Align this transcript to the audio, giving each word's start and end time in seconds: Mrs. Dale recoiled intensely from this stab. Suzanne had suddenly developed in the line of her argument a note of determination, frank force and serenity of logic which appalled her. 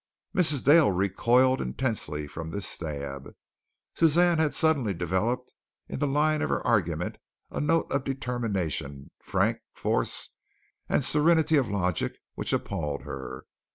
Mrs. 0.35 0.63
Dale 0.63 0.89
recoiled 0.91 1.61
intensely 1.61 2.25
from 2.25 2.49
this 2.49 2.65
stab. 2.67 3.35
Suzanne 3.93 4.39
had 4.39 4.55
suddenly 4.55 4.95
developed 4.95 5.53
in 5.87 5.99
the 5.99 6.07
line 6.07 6.41
of 6.41 6.49
her 6.49 6.65
argument 6.65 7.19
a 7.51 7.61
note 7.61 7.85
of 7.91 8.03
determination, 8.03 9.11
frank 9.21 9.59
force 9.75 10.31
and 10.89 11.05
serenity 11.05 11.55
of 11.55 11.69
logic 11.69 12.17
which 12.33 12.51
appalled 12.51 13.03
her. 13.03 13.45